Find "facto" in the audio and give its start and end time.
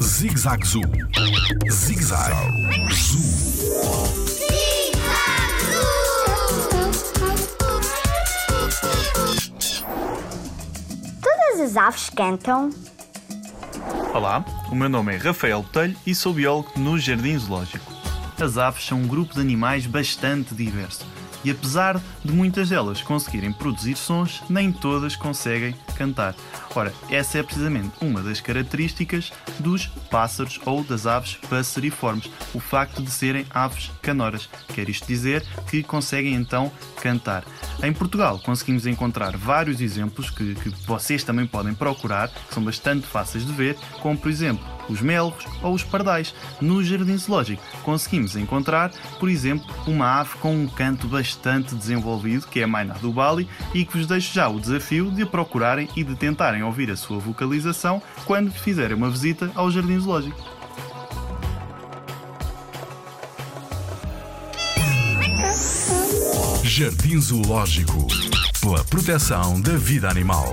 32.58-33.02